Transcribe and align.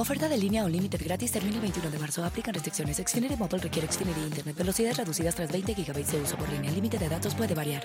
Oferta 0.00 0.30
de 0.30 0.38
línea 0.38 0.64
o 0.64 0.68
límite 0.68 0.96
gratis 0.96 1.30
termina 1.30 1.56
el 1.56 1.60
21 1.60 1.90
de 1.90 1.98
marzo. 1.98 2.24
Aplican 2.24 2.54
restricciones. 2.54 2.96
Xfinity 2.96 3.36
Mobile 3.36 3.58
requiere 3.58 3.86
Xfinity 3.86 4.20
Internet. 4.22 4.56
Velocidades 4.56 4.96
reducidas 4.96 5.34
tras 5.34 5.52
20 5.52 5.74
GB 5.74 6.06
de 6.06 6.20
uso 6.22 6.38
por 6.38 6.48
línea. 6.48 6.70
El 6.70 6.76
límite 6.76 6.96
de 6.96 7.06
datos 7.06 7.34
puede 7.34 7.54
variar. 7.54 7.82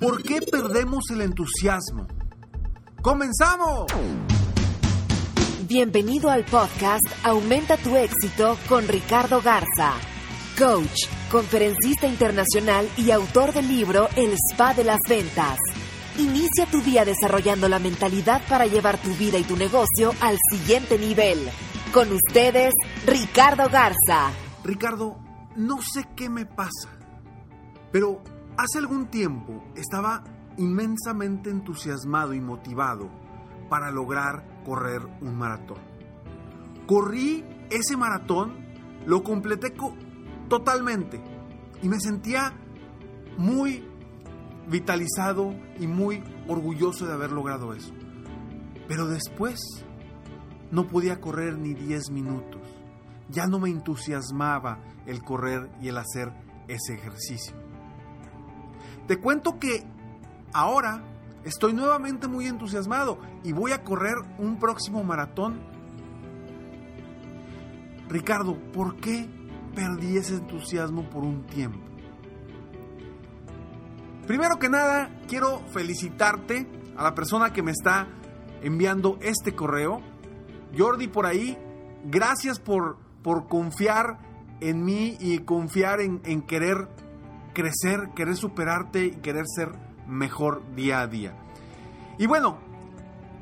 ¿Por 0.00 0.24
qué 0.24 0.40
perdemos 0.42 1.04
el 1.10 1.20
entusiasmo? 1.20 2.08
¡Comenzamos! 3.00 3.86
Bienvenido 5.68 6.28
al 6.28 6.44
podcast 6.44 7.06
Aumenta 7.22 7.76
tu 7.76 7.94
éxito 7.94 8.58
con 8.68 8.88
Ricardo 8.88 9.40
Garza, 9.40 9.92
coach, 10.58 11.06
conferencista 11.30 12.08
internacional 12.08 12.88
y 12.96 13.12
autor 13.12 13.52
del 13.52 13.68
libro 13.68 14.08
El 14.16 14.34
Spa 14.50 14.74
de 14.74 14.82
las 14.82 14.98
Ventas. 15.08 15.58
Inicia 16.18 16.64
tu 16.70 16.80
día 16.80 17.04
desarrollando 17.04 17.68
la 17.68 17.78
mentalidad 17.78 18.40
para 18.48 18.64
llevar 18.64 18.96
tu 18.96 19.10
vida 19.16 19.36
y 19.38 19.44
tu 19.44 19.54
negocio 19.54 20.12
al 20.22 20.38
siguiente 20.50 20.98
nivel. 20.98 21.38
Con 21.92 22.10
ustedes, 22.10 22.72
Ricardo 23.06 23.68
Garza. 23.68 24.30
Ricardo, 24.64 25.18
no 25.56 25.82
sé 25.82 26.08
qué 26.16 26.30
me 26.30 26.46
pasa, 26.46 26.98
pero 27.92 28.22
hace 28.56 28.78
algún 28.78 29.08
tiempo 29.08 29.62
estaba 29.76 30.24
inmensamente 30.56 31.50
entusiasmado 31.50 32.32
y 32.32 32.40
motivado 32.40 33.10
para 33.68 33.90
lograr 33.90 34.62
correr 34.64 35.02
un 35.20 35.36
maratón. 35.36 35.78
Corrí 36.86 37.44
ese 37.68 37.94
maratón, 37.98 38.56
lo 39.04 39.22
completé 39.22 39.74
totalmente 40.48 41.20
y 41.82 41.90
me 41.90 42.00
sentía 42.00 42.54
muy 43.36 43.86
vitalizado 44.68 45.54
y 45.78 45.86
muy 45.86 46.22
orgulloso 46.48 47.06
de 47.06 47.12
haber 47.12 47.32
logrado 47.32 47.72
eso. 47.72 47.92
Pero 48.88 49.06
después 49.06 49.60
no 50.70 50.86
podía 50.86 51.20
correr 51.20 51.58
ni 51.58 51.74
10 51.74 52.10
minutos. 52.10 52.62
Ya 53.28 53.46
no 53.46 53.58
me 53.58 53.70
entusiasmaba 53.70 54.78
el 55.06 55.22
correr 55.22 55.70
y 55.80 55.88
el 55.88 55.98
hacer 55.98 56.32
ese 56.68 56.94
ejercicio. 56.94 57.54
Te 59.06 59.18
cuento 59.18 59.58
que 59.58 59.84
ahora 60.52 61.02
estoy 61.44 61.72
nuevamente 61.72 62.26
muy 62.28 62.46
entusiasmado 62.46 63.18
y 63.44 63.52
voy 63.52 63.72
a 63.72 63.84
correr 63.84 64.16
un 64.38 64.58
próximo 64.58 65.04
maratón. 65.04 65.60
Ricardo, 68.08 68.56
¿por 68.72 68.96
qué 68.96 69.28
perdí 69.74 70.16
ese 70.16 70.34
entusiasmo 70.34 71.08
por 71.08 71.24
un 71.24 71.46
tiempo? 71.46 71.95
Primero 74.26 74.58
que 74.58 74.68
nada, 74.68 75.10
quiero 75.28 75.60
felicitarte 75.72 76.66
a 76.96 77.04
la 77.04 77.14
persona 77.14 77.52
que 77.52 77.62
me 77.62 77.70
está 77.70 78.08
enviando 78.60 79.18
este 79.22 79.54
correo. 79.54 80.00
Jordi, 80.76 81.06
por 81.06 81.26
ahí, 81.26 81.56
gracias 82.04 82.58
por, 82.58 82.98
por 83.22 83.46
confiar 83.46 84.18
en 84.60 84.84
mí 84.84 85.16
y 85.20 85.38
confiar 85.38 86.00
en, 86.00 86.20
en 86.24 86.42
querer 86.42 86.88
crecer, 87.54 88.10
querer 88.16 88.36
superarte 88.36 89.06
y 89.06 89.10
querer 89.12 89.44
ser 89.46 89.70
mejor 90.08 90.74
día 90.74 91.00
a 91.00 91.06
día. 91.06 91.36
Y 92.18 92.26
bueno, 92.26 92.58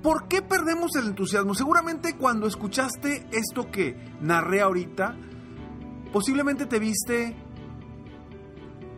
¿por 0.02 0.28
qué 0.28 0.42
perdemos 0.42 0.96
el 0.96 1.06
entusiasmo? 1.06 1.54
Seguramente 1.54 2.16
cuando 2.16 2.46
escuchaste 2.46 3.26
esto 3.32 3.70
que 3.70 3.96
narré 4.20 4.60
ahorita, 4.60 5.16
posiblemente 6.12 6.66
te 6.66 6.78
viste 6.78 7.34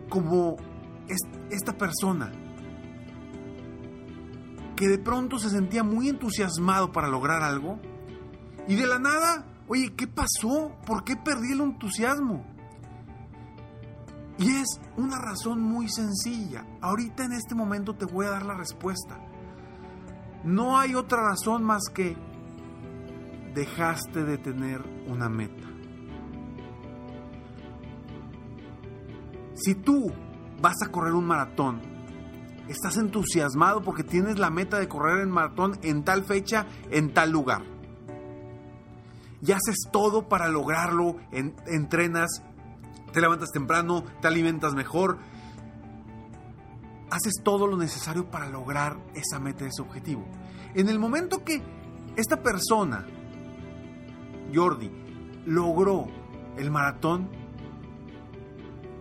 como 0.08 0.56
esta 1.50 1.76
persona 1.76 2.32
que 4.76 4.88
de 4.88 4.98
pronto 4.98 5.38
se 5.38 5.50
sentía 5.50 5.82
muy 5.82 6.08
entusiasmado 6.08 6.92
para 6.92 7.08
lograr 7.08 7.42
algo 7.42 7.78
y 8.68 8.74
de 8.74 8.86
la 8.86 8.98
nada, 8.98 9.46
oye, 9.68 9.94
¿qué 9.96 10.06
pasó? 10.06 10.76
¿Por 10.86 11.02
qué 11.04 11.16
perdí 11.16 11.52
el 11.52 11.60
entusiasmo? 11.60 12.44
Y 14.38 14.50
es 14.50 14.80
una 14.96 15.18
razón 15.18 15.62
muy 15.62 15.88
sencilla. 15.88 16.66
Ahorita 16.82 17.24
en 17.24 17.32
este 17.32 17.54
momento 17.54 17.94
te 17.94 18.04
voy 18.04 18.26
a 18.26 18.30
dar 18.30 18.44
la 18.44 18.54
respuesta. 18.54 19.18
No 20.44 20.78
hay 20.78 20.94
otra 20.94 21.22
razón 21.22 21.64
más 21.64 21.84
que 21.92 22.16
dejaste 23.54 24.24
de 24.24 24.36
tener 24.36 24.82
una 25.06 25.30
meta. 25.30 25.66
Si 29.54 29.74
tú 29.74 30.12
vas 30.60 30.76
a 30.84 30.90
correr 30.90 31.14
un 31.14 31.26
maratón, 31.26 31.80
estás 32.68 32.96
entusiasmado 32.96 33.82
porque 33.82 34.04
tienes 34.04 34.38
la 34.38 34.50
meta 34.50 34.78
de 34.78 34.88
correr 34.88 35.20
el 35.20 35.28
maratón 35.28 35.78
en 35.82 36.04
tal 36.04 36.24
fecha, 36.24 36.66
en 36.90 37.12
tal 37.12 37.30
lugar. 37.30 37.62
Y 39.42 39.52
haces 39.52 39.76
todo 39.92 40.28
para 40.28 40.48
lograrlo, 40.48 41.16
entrenas, 41.66 42.42
te 43.12 43.20
levantas 43.20 43.50
temprano, 43.50 44.04
te 44.20 44.28
alimentas 44.28 44.74
mejor, 44.74 45.18
haces 47.10 47.34
todo 47.44 47.66
lo 47.66 47.76
necesario 47.76 48.30
para 48.30 48.48
lograr 48.48 48.96
esa 49.14 49.38
meta, 49.38 49.66
ese 49.66 49.82
objetivo. 49.82 50.26
En 50.74 50.88
el 50.88 50.98
momento 50.98 51.44
que 51.44 51.62
esta 52.16 52.42
persona, 52.42 53.06
Jordi, 54.54 54.90
logró 55.44 56.06
el 56.56 56.70
maratón, 56.70 57.28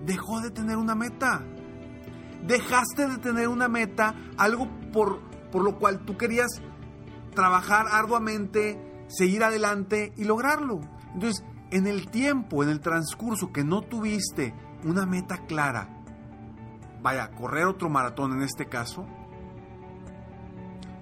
dejó 0.06 0.42
de 0.42 0.52
tener 0.52 0.78
una 0.78 0.96
meta. 0.96 1.44
Dejaste 2.46 3.08
de 3.08 3.18
tener 3.18 3.48
una 3.48 3.68
meta, 3.68 4.16
algo 4.38 4.70
por, 4.92 5.20
por 5.52 5.64
lo 5.64 5.78
cual 5.78 6.06
tú 6.06 6.16
querías 6.18 6.62
trabajar 7.34 7.88
arduamente, 7.92 9.06
seguir 9.08 9.44
adelante 9.44 10.14
y 10.16 10.26
lograrlo. 10.26 10.80
Entonces, 11.14 11.44
en 11.72 11.88
el 11.88 12.10
tiempo, 12.10 12.64
en 12.64 12.70
el 12.70 12.80
transcurso 12.80 13.52
que 13.52 13.64
no 13.64 13.82
tuviste 13.82 14.54
una 14.84 15.06
meta 15.06 15.46
clara, 15.48 15.90
vaya, 17.02 17.32
correr 17.32 17.66
otro 17.66 17.90
maratón 17.90 18.34
en 18.34 18.44
este 18.44 18.68
caso, 18.68 19.06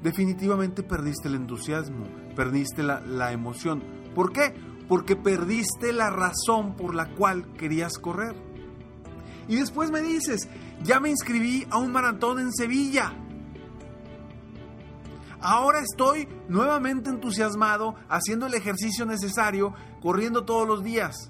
definitivamente 0.01 0.83
perdiste 0.83 1.27
el 1.27 1.35
entusiasmo, 1.35 2.05
perdiste 2.35 2.83
la, 2.83 3.01
la 3.01 3.31
emoción. 3.31 3.83
¿Por 4.15 4.31
qué? 4.31 4.53
Porque 4.87 5.15
perdiste 5.15 5.93
la 5.93 6.09
razón 6.09 6.75
por 6.75 6.95
la 6.95 7.13
cual 7.15 7.53
querías 7.53 7.97
correr. 7.97 8.52
Y 9.47 9.57
después 9.57 9.91
me 9.91 10.01
dices, 10.01 10.47
ya 10.83 10.99
me 10.99 11.09
inscribí 11.09 11.67
a 11.69 11.77
un 11.77 11.91
maratón 11.91 12.39
en 12.39 12.51
Sevilla. 12.51 13.13
Ahora 15.41 15.79
estoy 15.79 16.27
nuevamente 16.47 17.09
entusiasmado 17.09 17.95
haciendo 18.07 18.45
el 18.45 18.53
ejercicio 18.53 19.05
necesario, 19.05 19.73
corriendo 20.01 20.45
todos 20.45 20.65
los 20.67 20.83
días. 20.83 21.29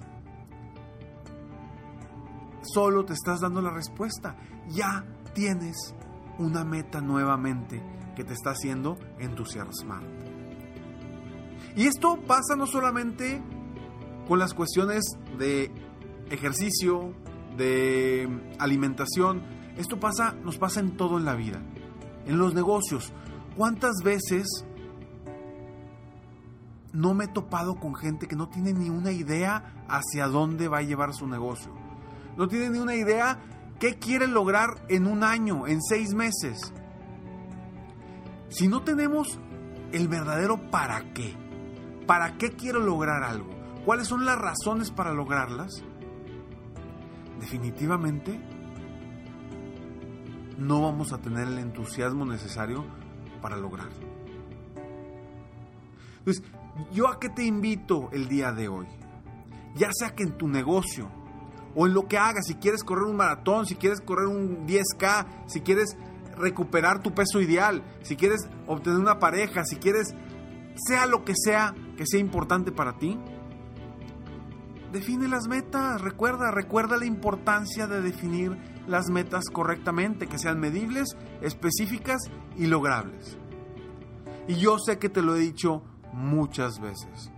Solo 2.62 3.04
te 3.04 3.12
estás 3.12 3.40
dando 3.40 3.60
la 3.60 3.70
respuesta. 3.70 4.36
Ya 4.68 5.04
tienes 5.34 5.94
una 6.38 6.64
meta 6.64 7.00
nuevamente 7.00 7.82
que 8.14 8.24
te 8.24 8.32
está 8.32 8.50
haciendo 8.50 8.98
entusiasmar. 9.18 10.02
Y 11.76 11.86
esto 11.86 12.20
pasa 12.26 12.54
no 12.56 12.66
solamente 12.66 13.42
con 14.28 14.38
las 14.38 14.54
cuestiones 14.54 15.02
de 15.38 15.72
ejercicio, 16.30 17.12
de 17.56 18.28
alimentación. 18.58 19.42
Esto 19.76 19.98
pasa, 19.98 20.34
nos 20.44 20.58
pasa 20.58 20.80
en 20.80 20.96
todo 20.96 21.18
en 21.18 21.24
la 21.24 21.34
vida. 21.34 21.60
En 22.26 22.38
los 22.38 22.54
negocios. 22.54 23.12
¿Cuántas 23.56 23.96
veces 24.02 24.64
no 26.92 27.14
me 27.14 27.24
he 27.24 27.28
topado 27.28 27.76
con 27.76 27.94
gente 27.94 28.26
que 28.28 28.36
no 28.36 28.48
tiene 28.48 28.72
ni 28.72 28.88
una 28.88 29.12
idea 29.12 29.84
hacia 29.88 30.28
dónde 30.28 30.68
va 30.68 30.78
a 30.78 30.82
llevar 30.82 31.12
su 31.12 31.26
negocio? 31.26 31.84
no 32.36 32.48
tiene 32.48 32.70
ni 32.70 32.78
una 32.78 32.94
idea 32.94 33.38
qué 33.78 33.98
quiere 33.98 34.26
lograr 34.26 34.84
en 34.88 35.06
un 35.06 35.22
año, 35.22 35.66
en 35.66 35.82
seis 35.82 36.14
meses. 36.14 36.72
Si 38.48 38.68
no 38.68 38.82
tenemos 38.82 39.38
el 39.92 40.08
verdadero 40.08 40.70
para 40.70 41.12
qué, 41.12 41.36
para 42.06 42.36
qué 42.36 42.52
quiero 42.52 42.80
lograr 42.80 43.22
algo, 43.22 43.50
cuáles 43.84 44.08
son 44.08 44.24
las 44.24 44.38
razones 44.38 44.90
para 44.90 45.12
lograrlas, 45.12 45.82
definitivamente 47.40 48.40
no 50.58 50.82
vamos 50.82 51.12
a 51.12 51.18
tener 51.18 51.48
el 51.48 51.58
entusiasmo 51.58 52.24
necesario 52.24 52.84
para 53.42 53.56
lograrlo. 53.56 54.06
Entonces, 56.18 56.42
¿yo 56.92 57.08
a 57.08 57.18
qué 57.18 57.28
te 57.28 57.44
invito 57.44 58.08
el 58.12 58.28
día 58.28 58.52
de 58.52 58.68
hoy? 58.68 58.86
Ya 59.74 59.90
sea 59.92 60.14
que 60.14 60.22
en 60.22 60.38
tu 60.38 60.48
negocio 60.48 61.10
o 61.74 61.86
en 61.86 61.94
lo 61.94 62.06
que 62.06 62.16
hagas, 62.16 62.46
si 62.46 62.54
quieres 62.54 62.84
correr 62.84 63.04
un 63.04 63.16
maratón, 63.16 63.66
si 63.66 63.74
quieres 63.74 64.00
correr 64.00 64.28
un 64.28 64.66
10K, 64.66 65.26
si 65.46 65.60
quieres 65.60 65.96
recuperar 66.36 67.02
tu 67.02 67.12
peso 67.12 67.40
ideal, 67.40 67.82
si 68.02 68.16
quieres 68.16 68.48
obtener 68.66 68.98
una 68.98 69.18
pareja, 69.18 69.64
si 69.64 69.76
quieres, 69.76 70.14
sea 70.76 71.06
lo 71.06 71.24
que 71.24 71.34
sea 71.36 71.74
que 71.96 72.06
sea 72.06 72.20
importante 72.20 72.72
para 72.72 72.98
ti, 72.98 73.18
define 74.94 75.26
las 75.26 75.48
metas, 75.48 76.00
recuerda, 76.00 76.52
recuerda 76.52 76.96
la 76.96 77.04
importancia 77.04 77.88
de 77.88 78.00
definir 78.00 78.56
las 78.86 79.10
metas 79.10 79.46
correctamente, 79.52 80.28
que 80.28 80.38
sean 80.38 80.60
medibles, 80.60 81.16
específicas 81.42 82.22
y 82.56 82.68
logrables. 82.68 83.36
Y 84.46 84.54
yo 84.54 84.78
sé 84.78 84.98
que 85.00 85.08
te 85.08 85.20
lo 85.20 85.34
he 85.34 85.40
dicho 85.40 85.82
muchas 86.12 86.80
veces. 86.80 87.32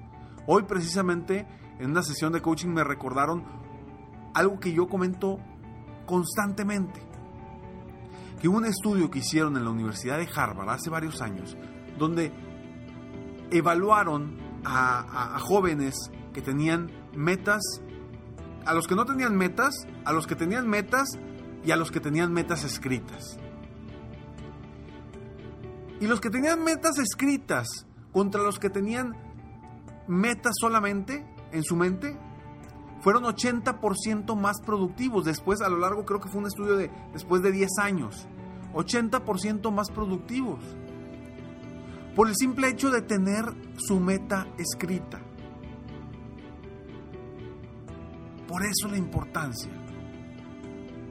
Hoy 0.47 0.64
precisamente 0.64 1.47
en 1.79 1.93
una 1.93 2.03
sesión 2.03 2.32
de 2.35 2.43
coaching 2.43 2.69
me 2.69 2.85
recordaron 2.85 3.43
algo 4.35 4.61
que 4.61 4.75
yo 4.75 4.87
comento 4.87 5.38
constantemente. 6.05 7.00
Que 8.41 8.49
hubo 8.49 8.58
un 8.58 8.67
estudio 8.67 9.11
que 9.11 9.20
hicieron 9.20 9.56
en 9.56 9.64
la 9.64 9.70
Universidad 9.70 10.19
de 10.19 10.29
Harvard 10.32 10.69
hace 10.69 10.91
varios 10.91 11.23
años, 11.23 11.56
donde 11.99 12.32
evaluaron 13.50 14.37
a, 14.62 15.37
a 15.37 15.38
jóvenes 15.38 15.94
que 16.35 16.43
tenían 16.43 16.91
metas, 17.17 17.63
a 18.65 18.75
los 18.75 18.87
que 18.87 18.95
no 18.95 19.05
tenían 19.05 19.37
metas, 19.37 19.87
a 20.05 20.13
los 20.13 20.27
que 20.27 20.37
tenían 20.37 20.69
metas 20.69 21.19
y 21.65 21.71
a 21.71 21.77
los 21.77 21.91
que 21.91 22.01
tenían 22.01 22.33
metas 22.33 22.65
escritas. 22.65 23.39
Y 26.01 26.07
los 26.07 26.21
que 26.21 26.31
tenían 26.31 26.63
metas 26.63 26.99
escritas 26.99 27.87
contra 28.13 28.43
los 28.43 28.59
que 28.59 28.71
tenían 28.71 29.15
metas 30.07 30.53
solamente 30.61 31.27
en 31.53 31.63
su 31.63 31.77
mente, 31.77 32.17
fueron 33.01 33.25
80% 33.25 34.37
más 34.37 34.61
productivos. 34.61 35.25
Después, 35.25 35.61
a 35.61 35.69
lo 35.69 35.79
largo, 35.79 36.05
creo 36.05 36.21
que 36.21 36.29
fue 36.29 36.41
un 36.41 36.47
estudio 36.47 36.77
de 36.77 36.91
después 37.13 37.43
de 37.43 37.53
10 37.53 37.79
años. 37.79 38.27
80% 38.75 39.71
más 39.71 39.91
productivos. 39.91 40.61
Por 42.15 42.29
el 42.29 42.35
simple 42.37 42.69
hecho 42.69 42.91
de 42.91 43.03
tener 43.03 43.45
su 43.77 44.01
meta 44.01 44.47
escrita. 44.59 45.21
Por 48.48 48.62
eso 48.64 48.88
la 48.88 48.96
importancia 48.96 49.72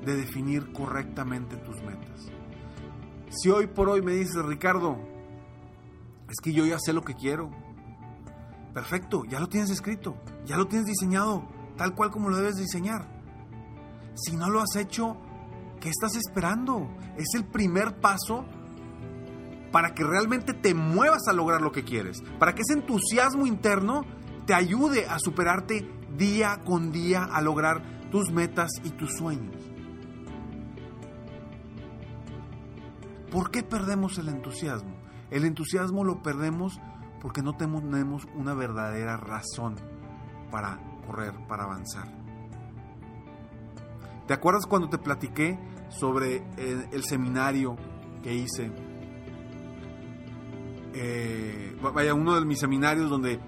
de 0.05 0.15
definir 0.15 0.71
correctamente 0.71 1.57
tus 1.57 1.81
metas. 1.81 2.31
Si 3.29 3.49
hoy 3.49 3.67
por 3.67 3.89
hoy 3.89 4.01
me 4.01 4.13
dices, 4.13 4.43
Ricardo, 4.45 4.97
es 6.29 6.37
que 6.41 6.53
yo 6.53 6.65
ya 6.65 6.77
sé 6.79 6.93
lo 6.93 7.03
que 7.03 7.15
quiero. 7.15 7.49
Perfecto, 8.73 9.23
ya 9.25 9.39
lo 9.39 9.47
tienes 9.47 9.69
escrito, 9.69 10.15
ya 10.45 10.57
lo 10.57 10.67
tienes 10.67 10.85
diseñado, 10.87 11.47
tal 11.77 11.95
cual 11.95 12.11
como 12.11 12.29
lo 12.29 12.37
debes 12.37 12.55
diseñar. 12.55 13.07
Si 14.15 14.35
no 14.35 14.49
lo 14.49 14.61
has 14.61 14.75
hecho, 14.75 15.17
¿qué 15.79 15.89
estás 15.89 16.15
esperando? 16.15 16.89
Es 17.17 17.27
el 17.35 17.45
primer 17.45 17.99
paso 17.99 18.45
para 19.71 19.93
que 19.93 20.03
realmente 20.03 20.53
te 20.53 20.73
muevas 20.73 21.27
a 21.27 21.33
lograr 21.33 21.61
lo 21.61 21.71
que 21.71 21.83
quieres, 21.83 22.21
para 22.39 22.55
que 22.55 22.61
ese 22.61 22.79
entusiasmo 22.79 23.45
interno 23.45 24.05
te 24.45 24.53
ayude 24.53 25.05
a 25.07 25.19
superarte 25.19 25.89
día 26.17 26.62
con 26.65 26.91
día 26.91 27.23
a 27.23 27.41
lograr 27.41 27.81
tus 28.12 28.31
metas 28.31 28.71
y 28.83 28.89
tus 28.91 29.15
sueños. 29.17 29.56
¿Por 33.31 33.51
qué 33.51 33.63
perdemos 33.63 34.17
el 34.17 34.29
entusiasmo? 34.29 34.95
El 35.29 35.44
entusiasmo 35.44 36.03
lo 36.03 36.21
perdemos 36.21 36.79
porque 37.21 37.41
no 37.41 37.57
tenemos 37.57 38.27
una 38.35 38.53
verdadera 38.53 39.17
razón 39.17 39.75
para 40.51 40.79
correr, 41.06 41.33
para 41.47 41.63
avanzar. 41.63 42.07
¿Te 44.27 44.33
acuerdas 44.33 44.65
cuando 44.65 44.89
te 44.89 44.97
platiqué 44.97 45.59
sobre 45.89 46.44
el, 46.57 47.03
seminario 47.03 47.75
que 48.23 48.33
hice? 48.33 48.71
Eh, 50.94 51.77
vaya, 51.94 52.13
uno 52.13 52.39
de 52.39 52.45
mis 52.45 52.59
seminarios 52.59 53.09
donde 53.09 53.39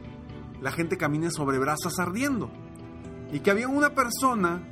la 0.61 0.71
gente 0.71 0.97
camina 0.97 1.29
sobre 1.29 1.59
brasas 1.59 1.99
ardiendo. 1.99 2.51
Y 3.31 3.39
que 3.39 3.51
había 3.51 3.67
una 3.67 3.93
persona 3.93 4.63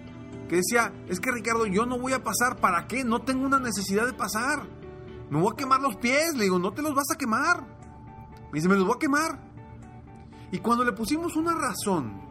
que 0.50 0.58
decía, 0.58 0.94
es 1.08 1.20
que 1.20 1.32
Ricardo, 1.32 1.66
yo 1.66 1.86
no 1.86 2.00
voy 2.00 2.14
a 2.14 2.24
pasar, 2.24 2.58
¿para 2.58 2.88
qué? 2.88 3.04
No 3.04 3.22
tengo 3.22 3.46
una 3.46 3.60
necesidad 3.60 4.06
de 4.06 4.14
pasar. 4.14 4.68
Me 5.30 5.40
voy 5.40 5.52
a 5.54 5.58
quemar 5.58 5.82
los 5.82 5.96
pies. 5.98 6.36
Le 6.36 6.44
digo, 6.44 6.60
no 6.60 6.72
te 6.72 6.82
los 6.82 6.94
vas 6.94 7.12
a 7.14 7.18
quemar. 7.18 7.62
Me 8.52 8.54
dice, 8.54 8.70
me 8.70 8.76
los 8.76 8.86
voy 8.86 8.96
a 8.96 9.00
quemar. 9.00 9.40
Y 10.52 10.60
cuando 10.60 10.84
le 10.84 10.94
pusimos 10.94 11.36
una 11.36 11.54
razón 11.54 12.22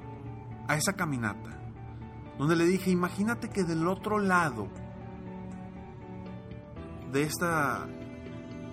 a 0.69 0.77
esa 0.77 0.95
caminata, 0.95 1.51
donde 2.39 2.57
le 2.57 2.65
dije, 2.65 2.91
imagínate 2.91 3.51
que 3.51 3.65
del 3.65 3.87
otro 3.87 4.19
lado 4.19 4.69
de 7.13 7.23
esta, 7.23 7.87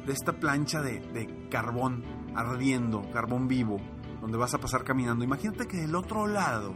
de 0.06 0.14
esta 0.14 0.34
plancha 0.34 0.82
de 0.82 1.48
carbón 1.50 2.04
ardiendo, 2.36 3.02
carbón 3.12 3.48
vivo, 3.48 3.80
donde 4.22 4.38
vas 4.38 4.54
a 4.54 4.60
pasar 4.60 4.84
caminando, 4.84 5.26
imagínate 5.26 5.68
que 5.68 5.78
del 5.78 5.96
otro 5.96 6.28
lado 6.28 6.74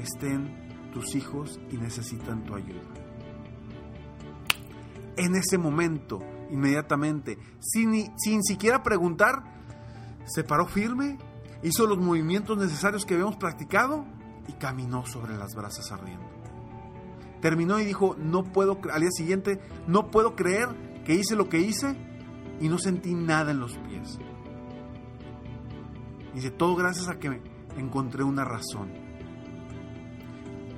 estén 0.00 0.90
tus 0.92 1.14
hijos 1.14 1.60
y 1.70 1.76
necesitan 1.76 2.44
tu 2.44 2.54
ayuda. 2.54 2.80
En 5.16 5.34
ese 5.34 5.58
momento, 5.58 6.20
inmediatamente, 6.50 7.38
sin, 7.58 8.16
sin 8.16 8.42
siquiera 8.44 8.82
preguntar, 8.82 9.42
se 10.24 10.44
paró 10.44 10.66
firme, 10.66 11.18
hizo 11.62 11.86
los 11.86 11.98
movimientos 11.98 12.56
necesarios 12.56 13.04
que 13.04 13.14
habíamos 13.14 13.36
practicado 13.36 14.04
y 14.46 14.52
caminó 14.52 15.04
sobre 15.06 15.36
las 15.36 15.54
brasas 15.54 15.90
ardiendo. 15.90 16.26
Terminó 17.40 17.78
y 17.80 17.84
dijo, 17.84 18.16
no 18.18 18.44
puedo, 18.44 18.78
al 18.92 19.00
día 19.00 19.10
siguiente, 19.10 19.60
no 19.86 20.10
puedo 20.10 20.34
creer 20.34 20.68
que 21.04 21.14
hice 21.14 21.36
lo 21.36 21.48
que 21.48 21.60
hice 21.60 21.96
y 22.60 22.68
no 22.68 22.78
sentí 22.78 23.14
nada 23.14 23.50
en 23.50 23.60
los 23.60 23.76
pies. 23.78 24.18
Dice, 26.34 26.50
todo 26.50 26.76
gracias 26.76 27.08
a 27.08 27.18
que 27.18 27.40
encontré 27.76 28.22
una 28.22 28.44
razón. 28.44 28.90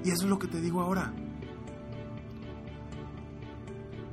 Y 0.05 0.11
eso 0.11 0.25
es 0.25 0.31
lo 0.31 0.39
que 0.39 0.49
te 0.49 0.61
digo 0.61 0.81
ahora. 0.81 1.13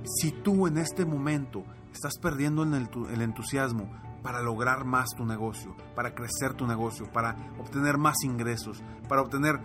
Si 0.03 0.31
tú 0.31 0.67
en 0.67 0.77
este 0.77 1.05
momento 1.05 1.63
estás 1.93 2.17
perdiendo 2.21 2.63
el, 2.63 3.21
entusiasmo 3.21 3.89
para 4.21 4.41
lograr 4.41 4.85
más 4.85 5.09
tu 5.15 5.25
negocio, 5.25 5.75
para 5.95 6.13
crecer 6.13 6.53
tu 6.53 6.65
negocio, 6.65 7.11
para 7.11 7.35
obtener 7.59 7.97
más 7.97 8.15
ingresos, 8.23 8.81
para 9.07 9.21
obtener 9.21 9.59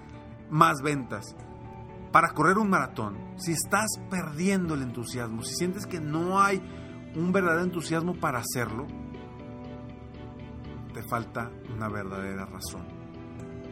más 0.51 0.83
ventas, 0.83 1.37
para 2.13 2.31
correr 2.31 2.59
un 2.59 2.71
maratón, 2.71 3.17
si 3.37 3.53
estás 3.53 3.87
perdiendo 4.11 4.75
el 4.75 4.83
entusiasmo, 4.83 5.43
si 5.43 5.55
sientes 5.55 5.87
que 5.87 6.01
no 6.01 6.41
hay 6.41 6.61
un 7.17 7.33
verdadero 7.33 7.65
entusiasmo 7.65 8.15
para 8.15 8.41
hacerlo, 8.41 8.87
falta 11.13 11.51
una 11.77 11.91
verdadera 11.91 12.47
razón. 12.47 12.87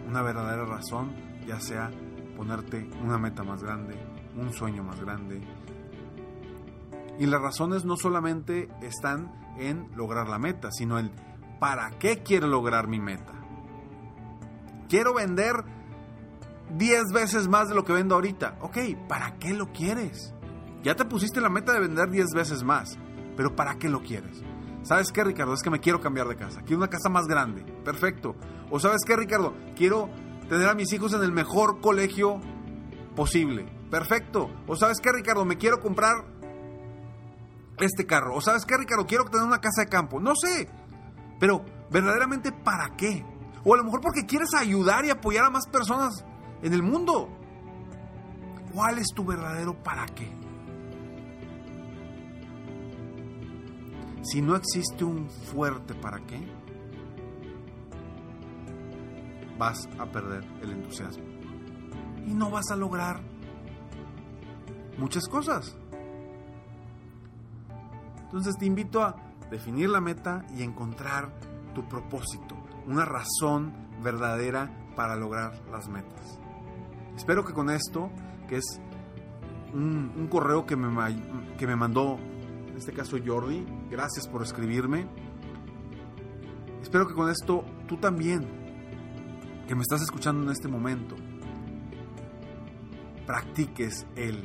Una 0.06 0.20
verdadera 0.20 0.66
razón, 0.66 1.14
ya 1.46 1.58
sea 1.58 1.90
ponerte 2.36 2.90
una 3.02 3.16
meta 3.16 3.42
más 3.42 3.62
grande, 3.62 3.98
un 4.36 4.52
sueño 4.52 4.82
más 4.82 5.00
grande. 5.00 5.40
Y 7.18 7.24
las 7.24 7.40
razones 7.40 7.86
no 7.86 7.96
solamente 7.96 8.68
están 8.82 9.32
en 9.56 9.88
lograr 9.96 10.28
la 10.28 10.38
meta, 10.38 10.70
sino 10.70 10.98
en 10.98 11.12
para 11.58 11.92
qué 11.98 12.18
quiero 12.22 12.46
lograr 12.46 12.88
mi 12.88 13.00
meta. 13.00 13.32
Quiero 14.90 15.14
vender 15.14 15.64
10 16.76 17.04
veces 17.14 17.48
más 17.48 17.70
de 17.70 17.74
lo 17.74 17.86
que 17.86 17.94
vendo 17.94 18.16
ahorita. 18.16 18.58
Ok, 18.60 18.76
¿para 19.08 19.38
qué 19.38 19.54
lo 19.54 19.72
quieres? 19.72 20.34
Ya 20.82 20.94
te 20.94 21.06
pusiste 21.06 21.40
la 21.40 21.48
meta 21.48 21.72
de 21.72 21.80
vender 21.80 22.10
10 22.10 22.34
veces 22.34 22.64
más, 22.64 22.98
pero 23.34 23.56
¿para 23.56 23.76
qué 23.76 23.88
lo 23.88 24.02
quieres? 24.02 24.42
¿Sabes 24.82 25.12
qué, 25.12 25.22
Ricardo? 25.24 25.54
Es 25.54 25.62
que 25.62 25.70
me 25.70 25.80
quiero 25.80 26.00
cambiar 26.00 26.26
de 26.28 26.36
casa. 26.36 26.62
Quiero 26.62 26.78
una 26.78 26.88
casa 26.88 27.08
más 27.08 27.26
grande. 27.26 27.62
Perfecto. 27.84 28.34
O 28.70 28.80
¿sabes 28.80 29.02
qué, 29.06 29.16
Ricardo? 29.16 29.54
Quiero 29.76 30.08
tener 30.48 30.68
a 30.68 30.74
mis 30.74 30.92
hijos 30.92 31.12
en 31.12 31.22
el 31.22 31.32
mejor 31.32 31.80
colegio 31.80 32.40
posible. 33.14 33.66
Perfecto. 33.90 34.50
O 34.66 34.76
sabes 34.76 34.98
qué, 35.00 35.10
Ricardo, 35.12 35.44
me 35.44 35.58
quiero 35.58 35.80
comprar 35.80 36.24
este 37.78 38.06
carro. 38.06 38.34
O 38.34 38.40
sabes 38.40 38.64
qué, 38.64 38.76
Ricardo, 38.76 39.06
quiero 39.06 39.24
tener 39.24 39.46
una 39.46 39.58
casa 39.58 39.82
de 39.82 39.88
campo. 39.88 40.20
No 40.20 40.32
sé. 40.34 40.68
Pero, 41.38 41.64
verdaderamente, 41.90 42.52
¿para 42.52 42.96
qué? 42.96 43.24
O 43.64 43.74
a 43.74 43.76
lo 43.76 43.84
mejor 43.84 44.00
porque 44.00 44.26
quieres 44.26 44.54
ayudar 44.54 45.04
y 45.04 45.10
apoyar 45.10 45.44
a 45.44 45.50
más 45.50 45.66
personas 45.66 46.24
en 46.62 46.72
el 46.72 46.82
mundo. 46.82 47.28
¿Cuál 48.72 48.98
es 48.98 49.08
tu 49.14 49.24
verdadero 49.24 49.74
para 49.82 50.06
qué? 50.06 50.30
Si 54.22 54.42
no 54.42 54.54
existe 54.54 55.04
un 55.04 55.28
fuerte 55.28 55.94
para 55.94 56.20
qué, 56.26 56.40
vas 59.58 59.88
a 59.98 60.06
perder 60.06 60.44
el 60.62 60.72
entusiasmo. 60.72 61.24
Y 62.26 62.34
no 62.34 62.50
vas 62.50 62.70
a 62.70 62.76
lograr 62.76 63.20
muchas 64.98 65.26
cosas. 65.26 65.76
Entonces 68.24 68.56
te 68.58 68.66
invito 68.66 69.02
a 69.02 69.16
definir 69.50 69.88
la 69.88 70.00
meta 70.00 70.44
y 70.56 70.62
encontrar 70.62 71.32
tu 71.74 71.88
propósito, 71.88 72.56
una 72.86 73.04
razón 73.04 73.72
verdadera 74.02 74.70
para 74.94 75.16
lograr 75.16 75.60
las 75.70 75.88
metas. 75.88 76.38
Espero 77.16 77.44
que 77.44 77.52
con 77.52 77.70
esto, 77.70 78.10
que 78.48 78.56
es 78.58 78.80
un, 79.74 80.28
correo 80.30 80.66
que 80.66 80.76
me, 80.76 80.88
que 81.58 81.66
me 81.66 81.76
mandó, 81.76 82.18
en 82.68 82.76
este 82.76 82.92
caso 82.92 83.16
Jordi, 83.24 83.66
gracias 83.90 84.28
por 84.28 84.42
escribirme. 84.42 85.06
Espero 86.80 87.06
que 87.06 87.14
con 87.14 87.28
esto 87.30 87.64
tú 87.86 87.96
también, 87.96 88.46
que 89.66 89.74
me 89.74 89.82
estás 89.82 90.02
escuchando 90.02 90.44
en 90.44 90.50
este 90.50 90.68
momento, 90.68 91.16
practiques 93.26 94.06
el 94.16 94.44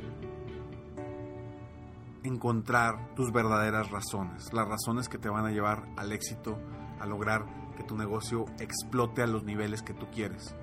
encontrar 2.24 3.14
tus 3.16 3.32
verdaderas 3.32 3.90
razones, 3.92 4.52
las 4.52 4.68
razones 4.68 5.10
que 5.10 5.18
te 5.18 5.30
van 5.30 5.46
a 5.46 5.52
llevar 5.52 5.88
al 5.96 6.12
éxito, 6.12 6.58
a 7.00 7.06
lograr 7.06 7.46
que 7.78 7.84
tu 7.84 7.96
negocio 7.96 8.46
explote 8.60 9.22
a 9.22 9.28
los 9.28 9.44
niveles 9.44 9.82
que 9.82 9.94
tú 9.94 10.08
quieres. 10.12 10.56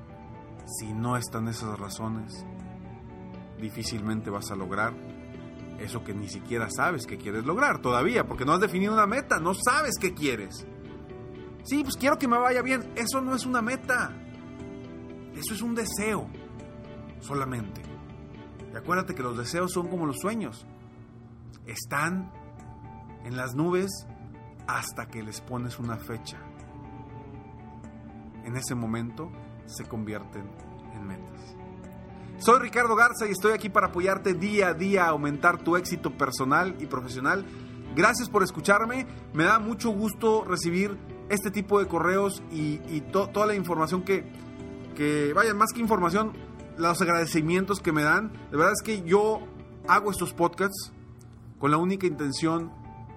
Si 0.66 0.92
no 0.92 1.16
están 1.16 1.48
esas 1.48 1.78
razones, 1.78 2.44
difícilmente 3.60 4.30
vas 4.30 4.50
a 4.50 4.56
lograr 4.56 4.94
eso 5.82 6.04
que 6.04 6.14
ni 6.14 6.28
siquiera 6.28 6.68
sabes 6.70 7.06
que 7.06 7.18
quieres 7.18 7.44
lograr 7.44 7.80
todavía, 7.80 8.26
porque 8.26 8.44
no 8.44 8.52
has 8.52 8.60
definido 8.60 8.92
una 8.92 9.06
meta, 9.06 9.40
no 9.40 9.52
sabes 9.54 9.96
qué 10.00 10.14
quieres. 10.14 10.66
Sí, 11.64 11.82
pues 11.82 11.96
quiero 11.96 12.18
que 12.18 12.28
me 12.28 12.38
vaya 12.38 12.62
bien, 12.62 12.92
eso 12.96 13.20
no 13.20 13.34
es 13.34 13.46
una 13.46 13.62
meta, 13.62 14.12
eso 15.34 15.54
es 15.54 15.62
un 15.62 15.74
deseo 15.74 16.28
solamente. 17.20 17.82
Y 18.72 18.76
acuérdate 18.76 19.14
que 19.14 19.22
los 19.22 19.36
deseos 19.36 19.72
son 19.72 19.88
como 19.88 20.06
los 20.06 20.18
sueños, 20.18 20.66
están 21.66 22.32
en 23.24 23.36
las 23.36 23.54
nubes 23.54 23.90
hasta 24.66 25.06
que 25.06 25.22
les 25.22 25.40
pones 25.40 25.78
una 25.78 25.96
fecha. 25.96 26.38
En 28.44 28.56
ese 28.56 28.74
momento 28.74 29.30
se 29.66 29.84
convierten 29.84 30.50
en 30.94 31.06
metas. 31.06 31.61
Soy 32.44 32.58
Ricardo 32.58 32.96
Garza 32.96 33.28
y 33.28 33.30
estoy 33.30 33.52
aquí 33.52 33.68
para 33.68 33.86
apoyarte 33.86 34.34
día 34.34 34.70
a 34.70 34.74
día 34.74 35.04
a 35.04 35.10
aumentar 35.10 35.62
tu 35.62 35.76
éxito 35.76 36.10
personal 36.18 36.74
y 36.80 36.86
profesional. 36.86 37.44
Gracias 37.94 38.28
por 38.28 38.42
escucharme. 38.42 39.06
Me 39.32 39.44
da 39.44 39.60
mucho 39.60 39.90
gusto 39.90 40.44
recibir 40.44 40.98
este 41.28 41.52
tipo 41.52 41.78
de 41.78 41.86
correos 41.86 42.42
y, 42.50 43.00
toda 43.12 43.46
la 43.46 43.54
información 43.54 44.02
que, 44.02 44.24
que, 44.96 45.32
vaya, 45.32 45.54
más 45.54 45.72
que 45.72 45.80
información, 45.80 46.32
los 46.78 47.00
agradecimientos 47.00 47.78
que 47.78 47.92
me 47.92 48.02
dan. 48.02 48.32
De 48.50 48.56
verdad 48.56 48.72
es 48.72 48.82
que 48.82 49.02
yo 49.02 49.46
hago 49.86 50.10
estos 50.10 50.32
podcasts 50.32 50.92
con 51.60 51.70
la 51.70 51.76
única 51.76 52.08
intención 52.08 52.72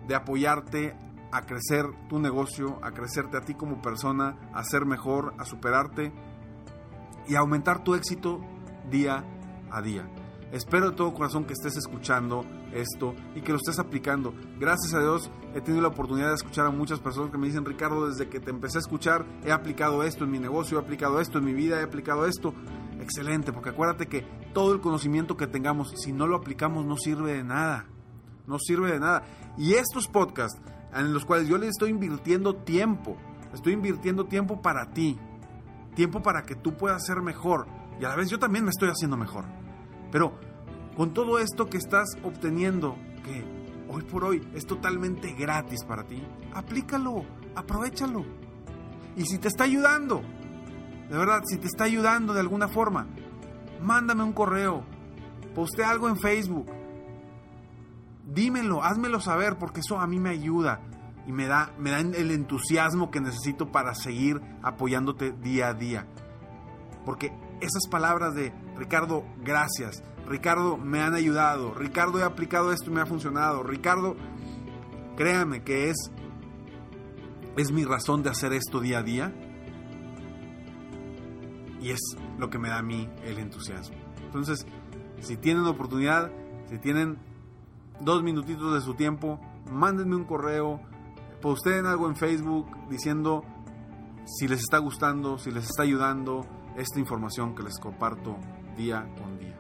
de 0.08 0.14
apoyarte 0.14 0.96
a 1.32 1.48
crecer 1.48 1.88
tu 2.10 2.20
negocio, 2.20 2.78
a 2.84 2.92
crecerte 2.92 3.38
a 3.38 3.42
ti 3.42 3.56
como 3.56 3.82
persona, 3.82 4.38
a 4.54 4.64
ser 4.64 4.86
mejor, 4.86 5.34
a 5.40 5.46
superarte 5.46 6.14
y 7.28 7.34
a 7.34 7.40
aumentar 7.40 7.84
tu 7.84 7.96
éxito 7.96 8.40
día 8.90 9.24
a 9.72 9.82
día. 9.82 10.10
Espero 10.52 10.92
de 10.92 10.96
todo 10.96 11.14
corazón 11.14 11.46
que 11.46 11.54
estés 11.54 11.76
escuchando 11.76 12.46
esto 12.74 13.14
y 13.36 13.42
que 13.42 13.52
lo 13.52 13.58
estés 13.58 13.80
aplicando. 13.80 14.34
Gracias 14.60 14.94
a 14.94 15.00
Dios 15.00 15.30
he 15.54 15.62
tenido 15.62 15.82
la 15.82 15.90
oportunidad 15.90 16.30
de 16.30 16.36
escuchar 16.36 16.66
a 16.68 16.72
muchas 16.72 17.00
personas 17.00 17.32
que 17.32 17.38
me 17.38 17.48
dicen, 17.48 17.66
Ricardo, 17.66 18.08
desde 18.08 18.30
que 18.30 18.40
te 18.40 18.52
empecé 18.52 18.78
a 18.78 18.82
escuchar 18.82 19.26
he 19.44 19.52
aplicado 19.52 20.04
esto 20.04 20.24
en 20.24 20.32
mi 20.32 20.40
negocio, 20.40 20.78
he 20.78 20.82
aplicado 20.82 21.20
esto 21.20 21.40
en 21.40 21.46
mi 21.46 21.54
vida, 21.54 21.80
he 21.80 21.84
aplicado 21.84 22.26
esto. 22.26 22.54
Excelente, 23.00 23.52
porque 23.52 23.70
acuérdate 23.70 24.08
que 24.08 24.22
todo 24.54 24.74
el 24.74 24.82
conocimiento 24.82 25.36
que 25.36 25.48
tengamos, 25.48 25.94
si 25.98 26.14
no 26.14 26.28
lo 26.28 26.38
aplicamos, 26.38 26.86
no 26.86 26.96
sirve 26.96 27.34
de 27.34 27.44
nada 27.44 27.88
no 28.48 28.60
sirve 28.60 28.92
de 28.92 29.00
nada. 29.00 29.24
Y 29.58 29.74
estos 29.74 30.08
podcasts 30.08 30.60
en 30.94 31.14
los 31.14 31.26
cuales 31.26 31.48
yo 31.48 31.58
les 31.58 31.70
estoy 31.70 31.90
invirtiendo 31.90 32.56
tiempo, 32.56 33.18
estoy 33.54 33.74
invirtiendo 33.74 34.26
tiempo 34.26 34.62
para 34.62 34.92
ti, 34.92 35.18
tiempo 35.96 36.22
para 36.22 36.44
que 36.44 36.56
tú 36.56 36.76
puedas 36.76 37.06
ser 37.06 37.22
mejor. 37.22 37.68
Y 38.00 38.06
a 38.06 38.10
la 38.10 38.16
vez 38.16 38.30
yo 38.30 38.40
también 38.40 38.66
me 38.66 38.72
estoy 38.72 38.90
haciendo 38.90 39.18
mejor. 39.18 39.46
Pero 40.12 40.38
con 40.96 41.14
todo 41.14 41.40
esto 41.40 41.68
que 41.68 41.78
estás 41.78 42.18
obteniendo, 42.24 42.96
que 43.24 43.44
hoy 43.90 44.04
por 44.04 44.24
hoy 44.24 44.48
es 44.54 44.66
totalmente 44.66 45.34
gratis 45.34 45.84
para 45.84 46.04
ti, 46.04 46.24
aplícalo, 46.54 47.26
aprovechalo. 47.56 48.26
Y 49.16 49.26
si 49.26 49.38
te 49.38 49.48
está 49.48 49.64
ayudando, 49.64 50.22
de 51.10 51.18
verdad, 51.18 51.42
si 51.46 51.58
te 51.58 51.68
está 51.68 51.86
ayudando 51.86 52.34
de 52.34 52.40
alguna 52.40 52.68
forma, 52.68 53.08
mándame 53.82 54.24
un 54.24 54.34
correo, 54.34 54.84
postea 55.54 55.90
algo 55.90 56.10
en 56.10 56.18
Facebook, 56.18 56.68
dímelo, 58.26 58.84
házmelo 58.84 59.20
saber, 59.20 59.58
porque 59.58 59.82
eso 59.82 60.00
a 60.00 60.08
mí 60.08 60.20
me 60.20 60.30
ayuda 60.30 60.82
y 61.28 61.32
me 61.32 61.48
da, 61.48 61.72
me 61.78 61.92
da 61.92 62.00
el 62.00 62.32
entusiasmo 62.32 63.12
que 63.12 63.22
necesito 63.22 63.72
para 63.72 63.96
seguir 63.96 64.42
apoyándote 64.62 65.32
día 65.32 65.70
a 65.70 65.74
día. 65.74 66.08
Porque 67.06 67.32
esas 67.62 67.88
palabras 67.90 68.36
de 68.36 68.54
Ricardo, 68.78 69.24
gracias, 69.44 70.04
Ricardo, 70.28 70.78
me 70.78 71.02
han 71.02 71.14
ayudado, 71.14 71.74
Ricardo, 71.74 72.20
he 72.20 72.24
aplicado 72.24 72.72
esto 72.72 72.90
y 72.90 72.94
me 72.94 73.02
ha 73.02 73.06
funcionado, 73.06 73.64
Ricardo, 73.64 74.16
créame 75.16 75.64
que 75.64 75.90
es, 75.90 76.12
es 77.58 77.72
mi 77.72 77.86
razón 77.86 78.24
de 78.24 78.30
hacer 78.30 78.54
esto 78.54 78.80
día 78.80 79.00
a 79.00 79.04
día 79.04 79.34
y 81.80 81.92
es 81.92 82.00
lo 82.40 82.50
que 82.50 82.58
me 82.58 82.70
da 82.70 82.80
a 82.80 82.84
mí 82.84 83.08
el 83.24 83.38
entusiasmo. 83.38 83.96
Entonces, 84.26 84.66
si 85.20 85.38
tienen 85.38 85.66
oportunidad, 85.66 86.32
si 86.68 86.80
tienen 86.80 87.20
dos 88.02 88.24
minutitos 88.24 88.74
de 88.74 88.82
su 88.82 88.96
tiempo, 88.96 89.40
mándenme 89.72 90.16
un 90.16 90.26
correo, 90.26 90.82
posteen 91.42 91.86
algo 91.86 92.08
en 92.08 92.16
Facebook 92.16 92.68
diciendo 92.90 93.44
si 94.26 94.48
les 94.48 94.62
está 94.62 94.80
gustando, 94.80 95.38
si 95.38 95.52
les 95.52 95.66
está 95.66 95.84
ayudando 95.84 96.46
esta 96.78 97.00
información 97.00 97.56
que 97.56 97.64
les 97.64 97.80
comparto 97.80 98.38
día 98.76 99.08
con 99.18 99.40
día. 99.40 99.56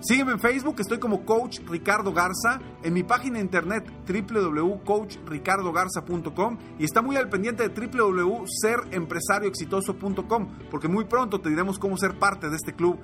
Sígueme 0.00 0.32
en 0.32 0.38
Facebook, 0.38 0.76
estoy 0.78 0.98
como 0.98 1.24
Coach 1.24 1.58
Ricardo 1.66 2.12
Garza, 2.12 2.60
en 2.84 2.94
mi 2.94 3.02
página 3.02 3.38
de 3.38 3.44
internet 3.44 3.90
www.coachricardogarza.com 4.06 6.58
y 6.78 6.84
está 6.84 7.02
muy 7.02 7.16
al 7.16 7.28
pendiente 7.28 7.68
de 7.68 7.88
www.serempresarioexitoso.com 7.88 10.48
porque 10.70 10.86
muy 10.86 11.06
pronto 11.06 11.40
te 11.40 11.48
diremos 11.48 11.80
cómo 11.80 11.96
ser 11.96 12.16
parte 12.16 12.48
de 12.48 12.54
este 12.54 12.74
club 12.74 13.00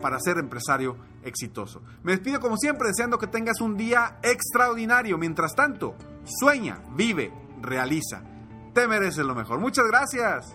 para 0.00 0.18
ser 0.20 0.38
empresario 0.38 0.96
exitoso. 1.22 1.80
Me 2.02 2.12
despido 2.12 2.38
como 2.40 2.58
siempre 2.58 2.88
deseando 2.88 3.18
que 3.18 3.26
tengas 3.26 3.62
un 3.62 3.78
día 3.78 4.18
extraordinario. 4.22 5.16
Mientras 5.16 5.54
tanto, 5.54 5.94
sueña, 6.24 6.82
vive, 6.94 7.32
realiza. 7.62 8.22
Te 8.74 8.86
mereces 8.86 9.24
lo 9.24 9.34
mejor. 9.34 9.58
Muchas 9.58 9.86
gracias. 9.86 10.54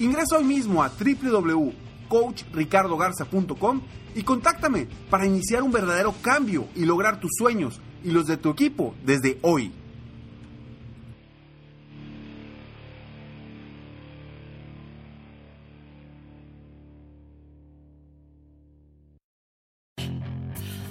Ingresa 0.00 0.38
hoy 0.38 0.44
mismo 0.44 0.82
a 0.82 0.88
www.coachricardogarza.com 0.88 3.82
y 4.14 4.22
contáctame 4.22 4.88
para 5.10 5.26
iniciar 5.26 5.62
un 5.62 5.72
verdadero 5.72 6.14
cambio 6.22 6.68
y 6.74 6.86
lograr 6.86 7.20
tus 7.20 7.32
sueños 7.36 7.82
y 8.02 8.10
los 8.10 8.26
de 8.26 8.38
tu 8.38 8.48
equipo 8.48 8.94
desde 9.04 9.38
hoy. 9.42 9.74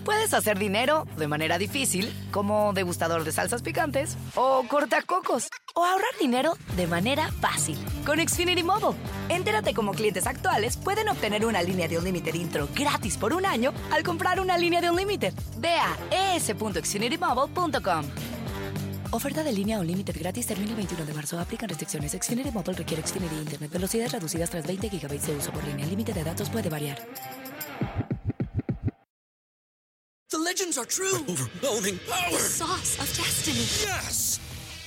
Puedes 0.06 0.36
hacer 0.36 0.60
dinero 0.60 1.08
de 1.18 1.28
manera 1.28 1.58
difícil, 1.58 2.14
como 2.32 2.74
degustador 2.74 3.24
de 3.24 3.32
salsas 3.32 3.64
picantes, 3.64 4.16
o 4.36 4.64
cortacocos, 4.68 5.48
o 5.74 5.84
ahorrar 5.84 6.12
dinero 6.20 6.54
de 6.78 6.86
manera 6.86 7.32
fácil 7.42 7.80
con 8.10 8.28
Xfinity 8.28 8.64
Mobile. 8.64 8.98
Entérate 9.30 9.72
cómo 9.76 9.92
clientes 9.92 10.26
actuales 10.26 10.78
pueden 10.78 11.10
obtener 11.10 11.46
una 11.46 11.62
línea 11.62 11.88
de 11.88 12.00
un 12.00 12.04
límite 12.04 12.36
intro 12.36 12.68
gratis 12.74 13.18
por 13.18 13.34
un 13.34 13.46
año 13.46 13.72
al 13.92 14.02
comprar 14.02 14.40
una 14.40 14.58
línea 14.58 14.82
de 14.82 14.90
un 14.90 14.98
límite. 14.98 15.32
Ve 15.58 15.76
a 15.76 16.36
es.xfinitymobile.com. 16.36 18.06
Oferta 19.12 19.44
de 19.44 19.52
línea 19.52 19.78
o 19.78 19.84
límite 19.84 20.12
gratis 20.12 20.48
termina 20.48 20.72
el 20.72 20.78
21 20.78 21.06
de 21.06 21.14
marzo. 21.14 21.40
Aplican 21.40 21.70
restricciones. 21.70 22.14
Xfinity 22.14 22.50
Mobile 22.50 22.80
requiere 22.80 23.06
Xfinity 23.06 23.36
Internet. 23.36 23.72
Velocidades 23.72 24.12
reducidas 24.12 24.50
tras 24.50 24.66
20 24.66 24.90
GB 24.90 25.22
de 25.22 25.36
uso 25.36 25.52
por 25.52 25.64
línea. 25.64 25.84
El 25.84 25.92
límite 25.92 26.12
de 26.12 26.24
datos 26.24 26.50
puede 26.50 26.68
variar. 26.68 26.98
The 30.32 30.40
legends 30.40 30.80
are 30.80 30.88
true. 30.88 31.14
overwhelming 31.28 32.00
power! 32.10 32.32
The 32.32 32.40
sauce 32.40 33.00
of 33.00 33.08
destiny. 33.16 33.66
Yes! 33.86 34.40